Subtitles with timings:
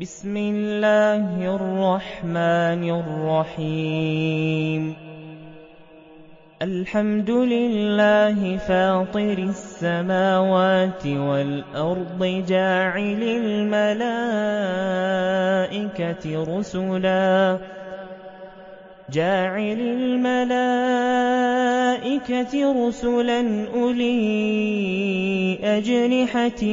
[0.00, 4.96] بسم الله الرحمن الرحيم.
[6.62, 13.96] الحمد لله فاطر السماوات والأرض جاعل الملائكة
[16.58, 17.58] رسلا.
[19.10, 21.45] جاعل الملائكة
[22.54, 26.64] رسلا أولي أجنحة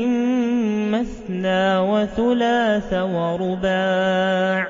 [0.91, 4.67] مثنى وثلاث ورباع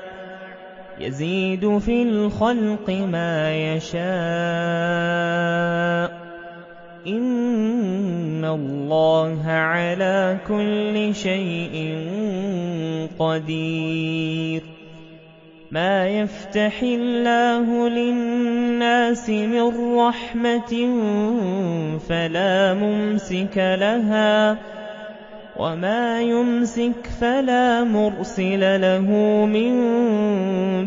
[1.00, 4.04] يزيد في الخلق ما يشاء
[7.06, 11.98] إن الله على كل شيء
[13.18, 14.62] قدير
[15.70, 18.53] ما يفتح الله للناس
[19.30, 20.72] من رحمة
[22.08, 24.58] فلا ممسك لها
[25.56, 29.08] وما يمسك فلا مرسل له
[29.46, 29.74] من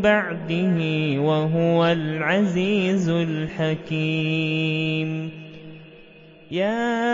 [0.01, 0.77] بعده
[1.21, 4.69] وهو العزيز الحكيم.
[6.51, 7.07] يا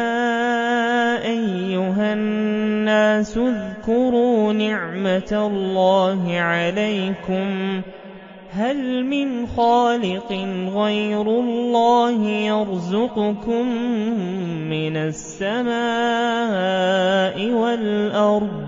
[1.25, 7.81] أيها الناس اذكروا نعمة الله عليكم
[8.55, 10.31] هل من خالق
[10.75, 13.67] غير الله يرزقكم
[14.69, 15.73] من السماء
[17.51, 18.67] والأرض؟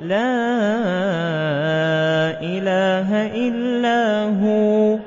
[0.00, 0.38] لا
[2.40, 4.98] إله إلا هو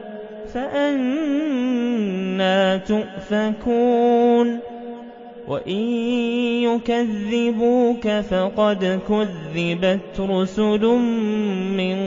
[0.54, 1.58] فأنا
[2.78, 4.71] تؤفكون
[5.52, 5.84] وإن
[6.64, 10.86] يكذبوك فقد كذبت رسل
[11.78, 11.98] من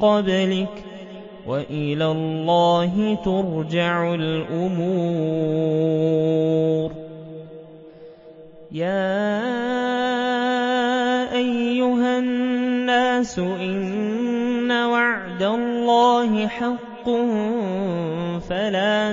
[0.00, 0.84] قبلك
[1.46, 5.38] وإلى الله ترجع الأمور
[8.72, 9.38] يا
[11.32, 16.88] أيها الناس إن وعد الله حق
[18.48, 19.12] فلا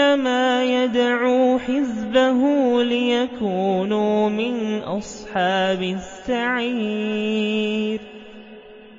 [0.00, 2.42] إنما يدعو حزبه
[2.82, 5.82] ليكونوا من أصحاب
[6.28, 8.00] السعير.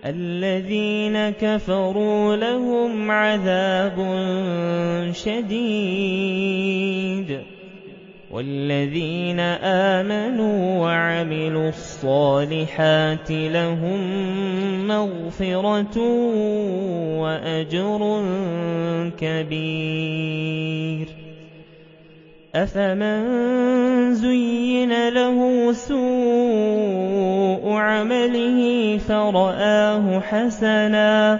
[0.05, 3.97] الذين كفروا لهم عذاب
[5.13, 5.91] شديد.
[8.31, 9.39] والذين
[9.99, 13.99] آمنوا وعملوا الصالحات لهم
[14.87, 15.97] مغفرة
[17.19, 18.23] وأجر
[19.19, 21.07] كبير
[22.55, 23.21] أفمن
[24.13, 31.39] زين له سوء عمله فرآه حسنا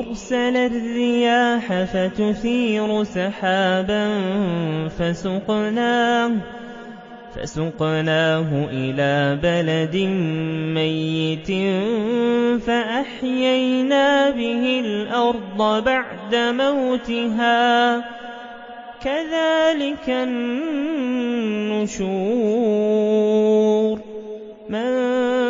[0.00, 4.08] أرسل الرياح فتثير سحابا
[4.88, 6.32] فسقناه
[7.36, 9.96] فسقناه إلى بلد
[10.74, 11.50] ميت
[12.62, 18.04] فأحيينا به الأرض بعد موتها.
[19.04, 20.90] كذلك النشور.
[24.68, 25.49] من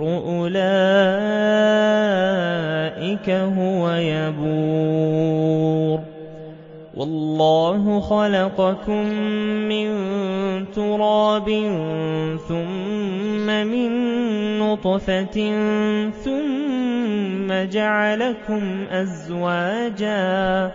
[0.00, 1.30] أولئك
[3.30, 5.36] هو يبور
[6.96, 9.04] والله خلقكم
[9.68, 9.88] من
[10.72, 11.48] تراب
[12.48, 13.90] ثم من
[14.58, 15.36] نطفة
[16.24, 20.70] ثم جعلكم أزواجا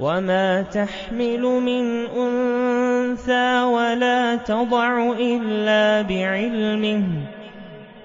[0.00, 7.02] وما تحمل من أنثى ولا تضع إلا بعلمه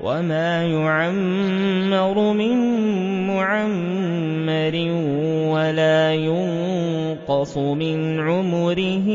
[0.02, 2.58] وما يعمر من
[3.28, 4.76] معمر
[5.54, 9.08] ولا ينقص من عمره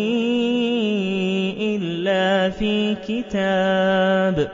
[1.60, 4.50] إلا في كتاب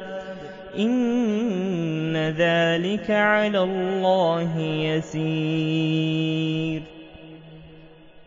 [0.79, 4.59] إن ذلك على الله
[4.99, 6.19] يسير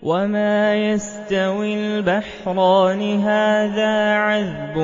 [0.03, 4.75] وما يستوي البحران هذا عذب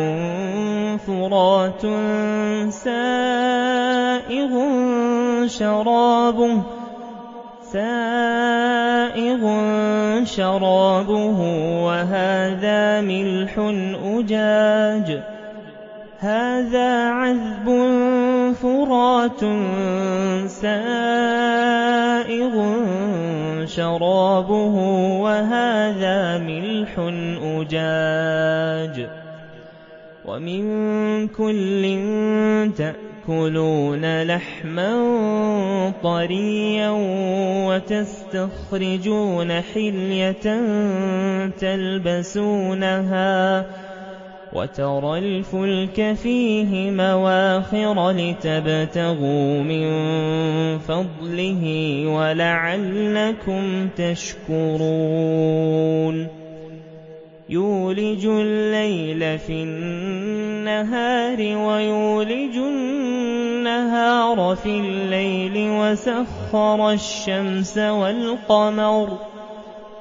[1.08, 1.81] فرات
[2.69, 4.54] سائغ
[5.48, 6.62] شرابه
[7.74, 9.44] سائغ
[10.24, 11.40] شرابه
[11.84, 13.54] وهذا ملح
[14.06, 15.24] أجاج
[16.19, 17.68] هذا عذب
[18.62, 19.40] فرات
[20.50, 21.88] سائغ
[23.77, 24.75] شرابه
[25.21, 27.00] وهذا ملح
[27.44, 29.09] أجاج
[30.25, 31.83] ومن كل
[32.77, 34.94] تأكلون لحما
[36.03, 36.89] طريا
[37.68, 40.62] وتستخرجون حلية
[41.59, 43.38] تلبسونها
[44.53, 49.88] وترى الفلك فيه مواخر لتبتغوا من
[50.79, 55.47] فضله ولعلكم تشكرون.
[57.49, 69.17] يولج الليل في النهار ويولج النهار في الليل وسخر الشمس والقمر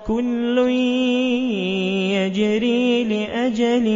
[0.07, 0.59] كل
[2.15, 3.87] يجري لأجل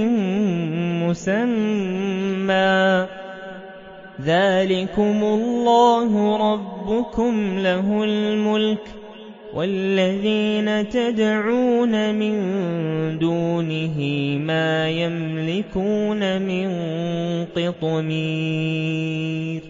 [1.07, 3.07] مسمى.
[4.25, 8.83] ذلكم الله ربكم له الملك
[9.55, 12.35] والذين تدعون من
[13.19, 13.99] دونه
[14.39, 16.69] ما يملكون من
[17.57, 19.70] قطمير.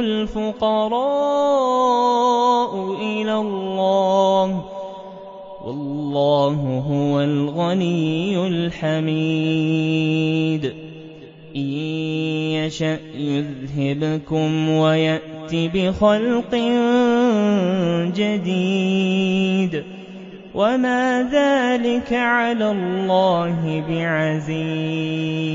[0.00, 1.74] الفقراء
[3.00, 4.64] إلى الله
[5.64, 9.84] والله هو الغني الحميد
[11.56, 16.54] إن يشأ يذهبكم ويأت بخلق
[18.16, 19.84] جديد
[20.54, 25.54] وما ذلك على الله بعزيز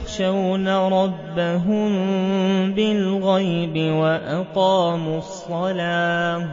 [0.67, 1.91] ربهم
[2.73, 6.43] بالغيب وأقاموا الصلاة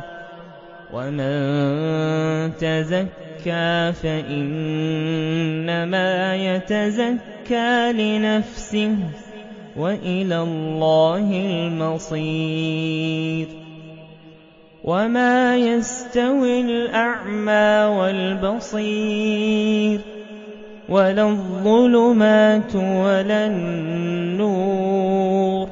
[0.92, 5.16] ومن تزكى فإنما
[6.36, 8.96] يتزكى لنفسه
[9.76, 13.48] وإلى الله المصير
[14.84, 20.00] وما يستوي الأعمى والبصير
[20.88, 25.68] ولا الظلمات ولا النور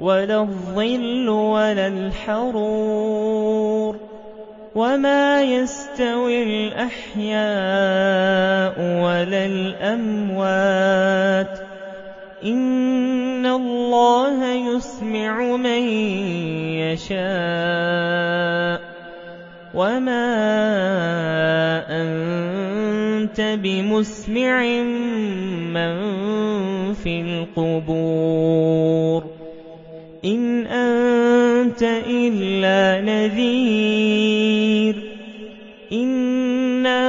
[0.00, 3.96] ولا الظل ولا الحرور.
[4.74, 7.40] وما يستوي الأحياء
[9.02, 11.58] ولا الأموات.
[12.44, 15.82] إن الله يسمع من
[16.92, 18.80] يشاء.
[19.74, 21.05] وما
[23.38, 24.62] أنت بمسمع
[25.76, 25.96] من
[26.94, 29.24] في القبور
[30.24, 34.94] إن أنت إلا نذير
[35.92, 37.02] إنا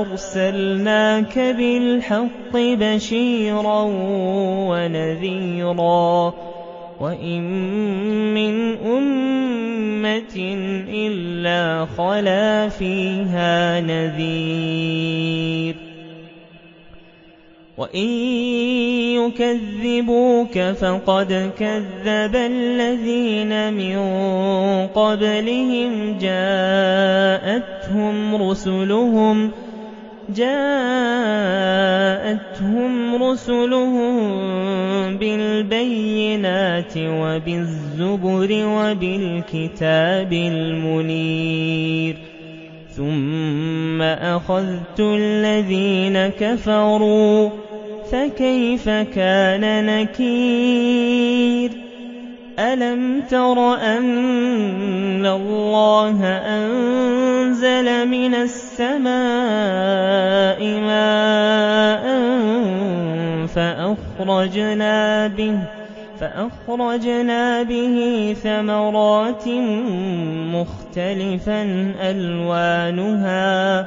[0.00, 3.82] أرسلناك بالحق بشيرا
[4.70, 6.34] ونذيرا
[7.00, 7.42] وإن
[8.34, 9.23] من أمة
[10.14, 10.36] أُمَّةٍ
[10.88, 15.74] إِلَّا خَلَا فِيهَا نَذِيرٌ
[17.76, 18.08] وَإِن
[19.18, 23.96] يُكَذِّبُوكَ فَقَدْ كَذَّبَ الَّذِينَ مِن
[24.86, 29.50] قَبْلِهِمْ جَاءَتْهُمْ رُسُلُهُم
[30.28, 32.04] جاءتهم
[33.22, 34.16] رسلهم
[35.16, 42.16] بالبينات وبالزبر وبالكتاب المنير
[42.96, 47.50] ثم أخذت الذين كفروا
[48.10, 51.83] فكيف كان نكير
[52.58, 59.14] ألم تر أن الله أنزل من السماء
[60.80, 62.04] ماء
[63.46, 65.58] فأخرجنا به
[66.20, 69.48] فأخرجنا به ثمرات
[70.54, 71.62] مختلفا
[72.00, 73.86] ألوانها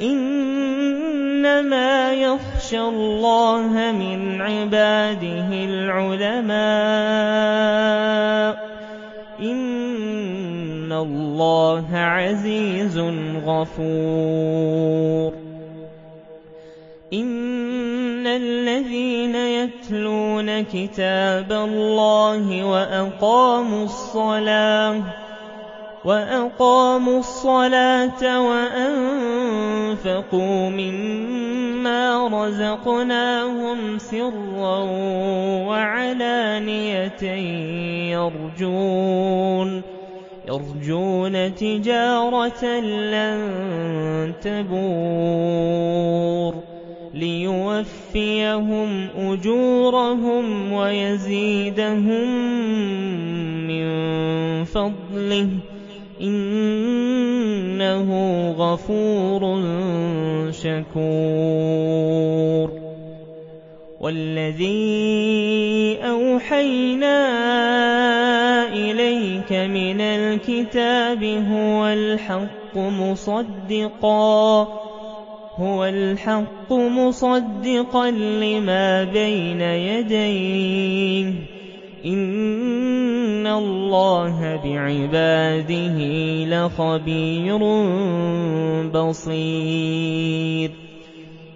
[0.00, 1.82] إنما
[2.12, 6.52] يخشى الله من عباده العلماء.
[9.40, 12.98] إن الله عزيز
[13.46, 15.32] غفور.
[17.12, 25.02] إن الذين يتلون كتاب الله وأقاموا الصلاة
[26.04, 28.40] وأقاموا الصلاة
[29.90, 34.78] وأنفقوا مما رزقناهم سرا
[35.68, 37.22] وعلانية
[38.12, 39.82] يرجون
[40.48, 45.82] يرجون تجارة لن تبور
[47.14, 52.28] ليوفيهم أجورهم ويزيدهم
[53.66, 53.84] من
[54.64, 55.48] فضله
[56.22, 58.08] إِنَّهُ
[58.50, 59.42] غَفُورٌ
[60.52, 61.82] شَكُورٌ.
[64.00, 67.18] وَالَّذِي أَوْحَيْنَا
[68.72, 74.62] إِلَيْكَ مِنَ الْكِتَابِ هُوَ الْحَقُّ مُصَدِّقًا
[75.58, 81.51] هُوَ الْحَقُّ مُصَدِّقًا لِمَا بَيْنَ يَدَيْهِ.
[82.06, 85.98] إِنَّ اللَّهَ بِعِبَادِهِ
[86.48, 87.58] لَخَبِيرٌ
[88.90, 90.70] بَصِيرٌ.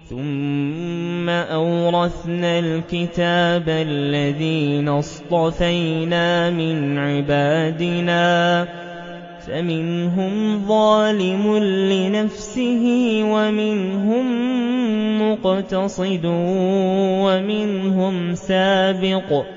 [0.09, 8.67] ثُمَّ أَوْرَثْنَا الْكِتَابَ الَّذِينَ اصْطَفَيْنَا مِنْ عِبَادِنَا.
[9.47, 12.83] فَمِنْهُمْ ظَالِمٌ لِنَفْسِهِ
[13.23, 14.27] وَمِنْهُمْ
[15.31, 16.25] مُقْتَصِدٌ
[17.25, 19.56] وَمِنْهُمْ سَابِقٌ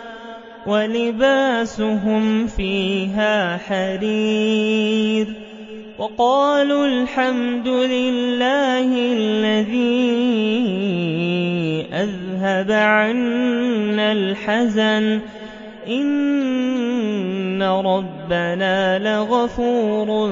[0.67, 5.27] وَلِبَاسُهُمْ فِيهَا حَرِيرٌ
[5.99, 10.01] وَقَالُوا الْحَمْدُ لِلَّهِ الَّذِي
[11.93, 15.21] أَذْهَبَ عَنَّا الْحَزَنَ ۖ.
[15.89, 20.29] إِنَّ رَبَّنَا لَغَفُورٌ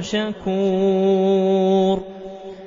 [0.00, 2.15] شَكُورٌ.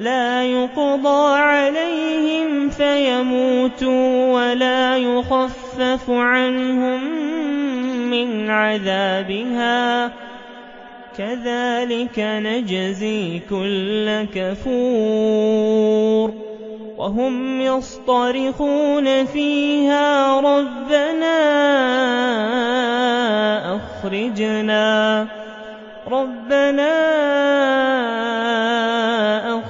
[0.00, 7.04] لا يقضى عليهم فيموتوا ولا يخفف عنهم
[8.10, 10.12] من عذابها.
[11.18, 16.32] كَذَٰلِكَ نَجْزِي كُلَّ كَفُورٍ.
[16.98, 21.36] وَهُمْ يَصْطَرِخُونَ فِيهَا رَبَّنَا
[23.76, 25.26] أَخْرِجْنَا.
[26.10, 26.96] رَبَّنَا
[29.48, 29.69] أَخْرِجْنَا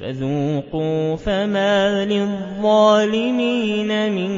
[0.00, 4.30] فَذُوقُوا فَمَا لِلظَّالِمِينَ مِن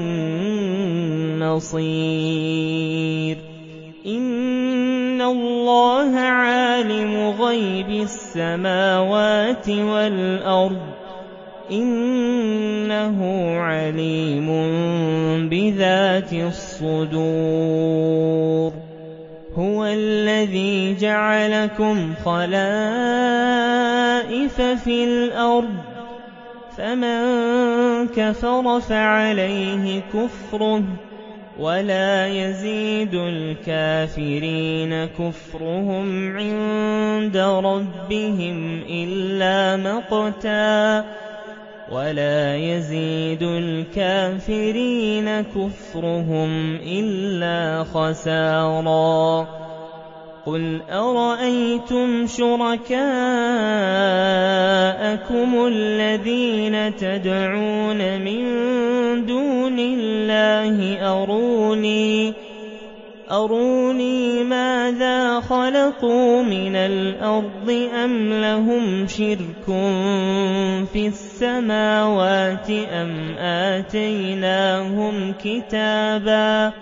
[1.39, 3.37] نَّصِيرٍ.
[4.07, 10.79] إِنَّ اللَّهَ عَالِمُ غَيْبِ السَّمَاوَاتِ وَالْأَرْضِ ۚ.
[11.73, 14.47] إِنَّهُ عَلِيمٌ
[15.49, 18.73] بِذَاتِ الصُّدُورِ.
[19.57, 22.13] هُوَ الَّذِي جَعَلَكُمْ
[24.27, 30.85] خَلَائِفَ فِي الْأَرْضِ ۚ فَمَن كَفَرَ فَعَلَيْهِ كُفْرُهُ ۖ
[31.61, 41.05] وَلَا يَزِيدُ الْكَافِرِينَ كُفْرُهُمْ عِندَ رَبِّهِمْ إِلَّا مَقْتًا ۖ
[41.93, 49.47] وَلَا يَزِيدُ الْكَافِرِينَ كُفْرُهُمْ إِلَّا خَسَارًا
[50.47, 52.97] قُلْ أَرَأَيْتُمْ شُرَكَاءَكُمُ
[55.67, 58.43] الَّذِينَ تَدْعُونَ مِن
[59.27, 60.79] دُونِ اللَّهِ
[63.31, 67.71] أَرُونِي مَاذَا خَلَقُوا مِنَ الْأَرْضِ
[68.05, 69.67] أَمْ لَهُمْ شِرْكٌ
[70.93, 76.73] فِي السَّمَاوَاتِ أَمْ آتَيْنَاهُمْ كِتَابًا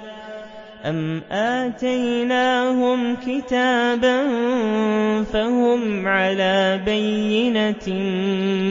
[5.32, 7.88] فَهُمْ عَلَىٰ بَيِّنَةٍ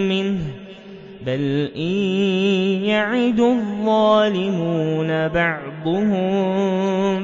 [0.09, 0.53] مِّنْهُ ۚ
[1.25, 1.95] بَلْ إِن
[2.85, 6.35] يَعِدُ الظَّالِمُونَ بَعْضُهُم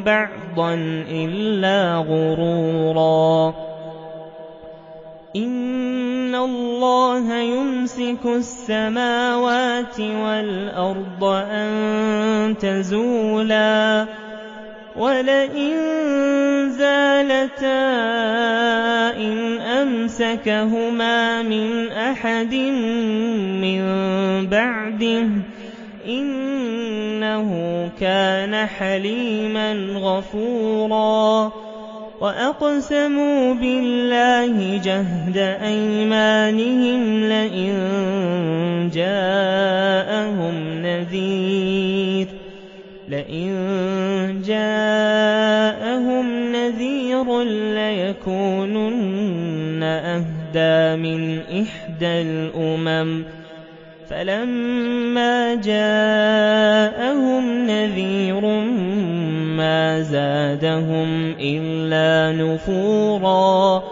[0.03, 0.73] بَعْضًا
[1.11, 3.53] إِلَّا غُرُورًا
[5.35, 14.07] إِنَّ اللَّهَ يُمْسِكُ السَّمَاوَاتِ وَالْأَرْضَ أَن تَزُولَا
[14.95, 15.73] وَلَئِن
[16.73, 17.81] زَالَتَا
[19.17, 22.53] إِنْ أَمْسَكَهُمَا مِنْ أَحَدٍ
[23.61, 23.81] مِّن
[24.49, 25.41] بَعْدِهِ ۚ
[26.09, 27.49] إِنَّهُ
[27.99, 31.51] كَانَ حَلِيمًا غَفُورًا
[32.21, 37.73] وَأَقْسَمُوا بِاللَّهِ جَهْدَ أَيْمَانِهِمْ لَئِن
[38.93, 42.38] جَاءَهُمْ نَذِيرٌ
[47.75, 53.25] لَّيَكُونُنَّ أَهْدَىٰ مِنْ إِحْدَى الْأُمَمِ ۖ.
[54.09, 58.41] فَلَمَّا جَاءَهُمْ نَذِيرٌ
[59.57, 63.83] مَّا زَادَهُمْ إِلَّا نُفُورًا.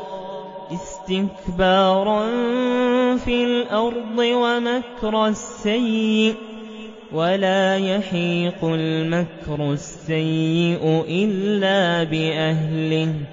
[0.73, 2.25] اسْتِكْبَارًا
[3.17, 6.38] فِي الْأَرْضِ وَمَكْرَ السَّيِّئِ ۚ
[7.12, 13.26] وَلَا يَحِيقُ الْمَكْرُ السَّيِّئُ إِلَّا بِأَهْلِهِ ۚ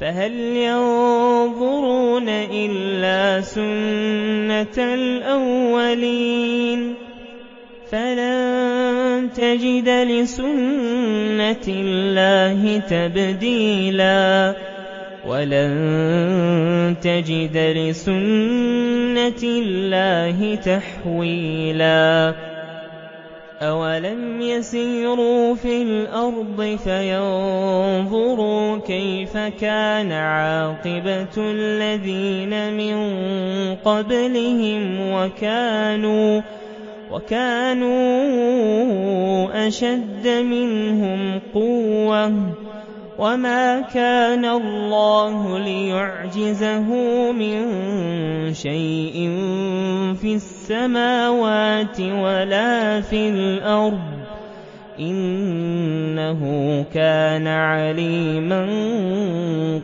[0.00, 5.34] فَهَلْ يَنظُرُونَ إِلَّا سُنَّتَ الْأَوَّلِينَ
[6.94, 6.96] ۚ
[7.92, 14.54] فَلَن تَجِدَ لِسُنَّةِ اللَّهِ تَبْدِيلًا
[15.26, 22.47] وَلَن تَجِدَ لِسُنَّةِ اللَّهِ تَحْوِيلًا
[23.62, 32.96] أَوَلَمْ يَسِيرُوا فِي الْأَرْضِ فَيَنظُرُوا كَيْفَ كَانَ عَاقِبَةُ الَّذِينَ مِن
[33.84, 35.00] قَبْلِهِمْ
[37.10, 38.06] وَكَانُوا
[39.66, 42.67] أَشَدَّ مِنْهُمْ قُوَّةً ۚ
[43.18, 46.86] وَمَا كَانَ اللَّهُ لِيُعْجِزَهُ
[47.34, 47.58] مِن
[48.54, 49.14] شَيْءٍ
[50.14, 56.40] فِي السَّمَاوَاتِ وَلَا فِي الْأَرْضِ ۚ إِنَّهُ
[56.94, 58.62] كَانَ عَلِيمًا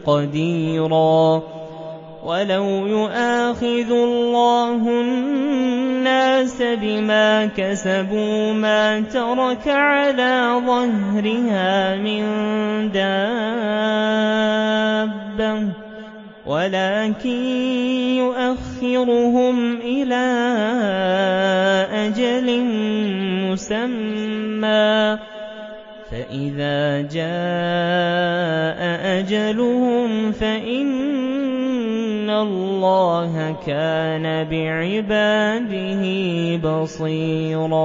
[0.07, 1.43] قَدِيرًا
[2.25, 12.23] وَلَوْ يُؤَاخِذُ اللَّهُ النَّاسَ بِمَا كَسَبُوا مَا تَرَكَ عَلَىٰ ظَهْرِهَا مِن
[12.97, 13.45] دَابَّةٍ
[16.47, 17.45] وَلَٰكِن
[18.25, 20.25] يُؤَخِّرُهُمْ إلى
[22.09, 22.49] أجل
[23.53, 25.19] مسمى
[26.11, 28.81] فإذا جاء
[29.19, 31.24] أجلهم فإن
[32.31, 36.03] الله كان بعباده
[36.57, 37.85] بصيراً